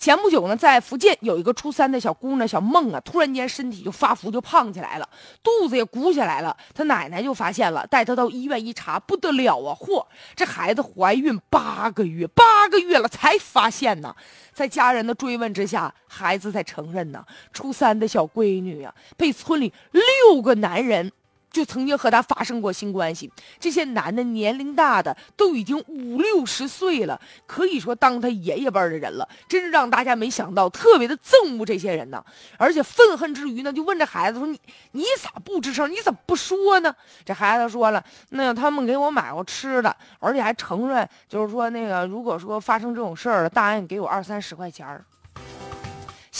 [0.00, 5.06] 前不久呢，在福建有一个初三的小姑娘小梦啊，突然间身体就发福，就胖起来了，
[5.42, 6.56] 肚子也鼓起来了。
[6.74, 9.76] 她奶奶就发现了，带她到医院一查，不得了啊！
[9.78, 10.02] 嚯，
[10.34, 14.16] 这孩子怀孕八个月，八个月了才发现呢。
[14.54, 17.22] 在家人的追问之下，孩子才承认呢，
[17.52, 21.12] 初三的小闺女啊，被村里六个男人。
[21.50, 32.24] 就曾经和他发生过性关系，这些男的年龄大的都已经五六十岁了，可以说当他爷爷辈的人了，真是让大家没想到，特别的憎恶这些人呢。
[32.56, 34.60] 而且愤恨之余呢，就问这孩子说：“你
[34.92, 35.90] 你咋不吱声？
[35.90, 45.04] 你怎么不说呢？”这孩子说了：“那他们给我买过吃的，而且还承认，就是说那个如果说发生这种事儿了，答应给我二三十块钱儿。”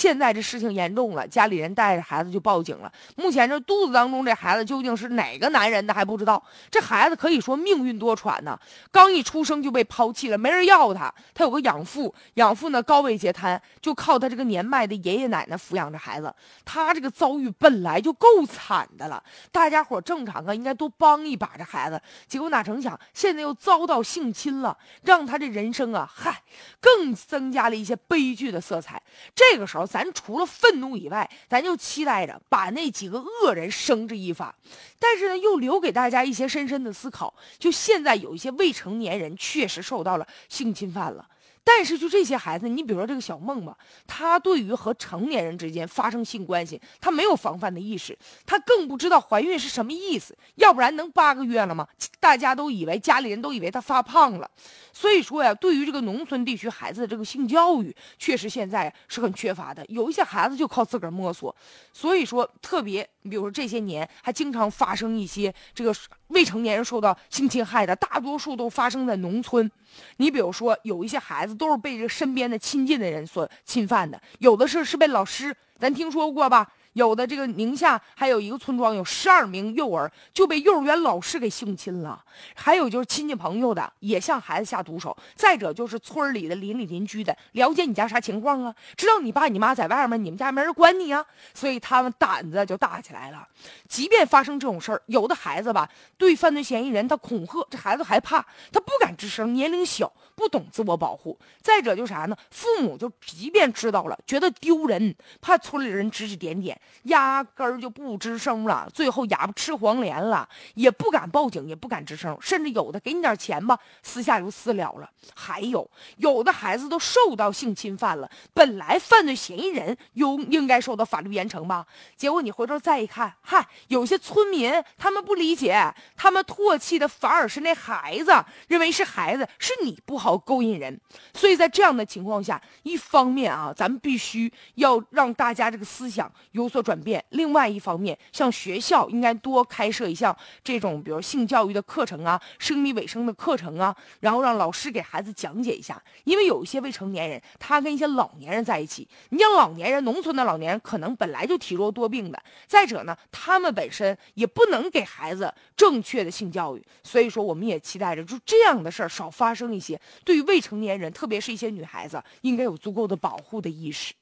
[0.00, 2.90] 现在这事情严重了，家里人带着孩子就报警了。
[3.16, 6.42] 目前这肚子当中这孩子究竟是哪个男人的还不知道。
[6.70, 8.58] 这孩子可以说命运多舛呢，
[8.90, 11.12] 刚一出生就被抛弃了，没人要他。
[11.34, 16.34] 他有个养父，养父呢高位截瘫，就靠他这个年迈的爷爷奶奶抚养着孩子。
[16.64, 19.22] 他这个遭遇本来就够惨的了，
[19.52, 22.00] 大家伙正常啊应该多帮一把这孩子。
[22.26, 26.40] 结果哪成想，现在又遭到性侵了，让他这人生啊，嗨，
[26.80, 29.02] 更增加了一些悲剧的色彩。
[29.34, 29.80] 这个时候。
[29.90, 34.54] 咱除了愤怒以外，咱就期待着把那几个恶人绳之以法。
[35.00, 37.34] 但是呢，又留给大家一些深深的思考。
[37.58, 41.26] 就现在有一些未成年人确实受到了性侵犯了。
[41.62, 50.36] 但是，就这些孩子，你比如说这个小梦吧，他对于和成年人之间发生性关系，他没有防范的意识，他更不知道怀孕是什么意思。
[50.56, 51.86] 要不然能八个月了吗？
[52.18, 54.50] 大家都以为家里人都以为他发胖了。
[54.92, 59.84] 所以说呀，对于这个农村地区孩子的这个性教育，确实现在是很缺乏的。
[59.86, 61.54] 有一些孩子就靠自个儿摸索。
[61.92, 65.94] 所以说，特别你比如说这些年还经常发生一些这个
[66.28, 69.70] 未成年人受到性侵害的，大多数都发生在农村。
[70.18, 76.70] 你比如说，有一些孩子都是被这身边的亲近的人所侵犯的，有的是是被老师，咱听说过吧？
[76.94, 82.22] 有的这个宁夏还有一个村庄，有十二名幼儿就被幼儿园老师给性侵了，
[82.54, 93.46] 还有就是亲戚朋友的也向孩子下毒手，再者就是村里的邻里邻居的了解你家啥情况啊，知道你爸你妈在外面，你们家没人管你啊，所以他们胆子就大起来了。
[93.88, 95.88] 即便发生这种事儿，有的孩子吧，
[96.18, 101.38] 对犯罪嫌疑人他恐吓，这孩子害怕，他不敢吱声，年龄小，不懂自我保护。
[101.62, 102.36] 再者就啥呢？
[102.50, 106.78] 父母就即便知道了，觉得丢人，怕村里人指指点点。
[107.04, 115.08] 压根儿就不吱声了，最后哑巴吃黄连了，也不敢报警，也不敢吱声，甚至有的给你点钱吧，私下就私了了。
[115.34, 121.86] 还有有的孩子都受到性侵犯了，本来犯罪嫌疑人应应该受到法律严惩吧，
[122.16, 128.32] 结果你回头再一看，嗨，有些村民他们不理解，他们唾弃的反而是那孩子，
[128.68, 130.98] 认为是孩子是你不好勾引人。
[131.34, 136.69] 所以在这样的情况下，一方面啊，咱们必须要让大家这个思想有。
[136.70, 137.22] 做转变。
[137.30, 146.02] 另外一方面，像学校应该多开设一项这种，比如性教育的课程啊，生理卫生的课程啊，然后让老师给孩子讲解一下。
[146.24, 149.06] 因为有一些未成年人，他跟一些老年人在一起。
[149.30, 156.86] 你像老年人，农村的老年人可能本来就体弱多病的，再者呢，他们本身也不能给孩子正确的性教育。
[157.02, 160.00] 所以说，我们也期待着，就这样的事儿少发生一些。
[160.24, 164.14] 对于未成年人，特别是一些女孩子，应该有足够的保护的意识。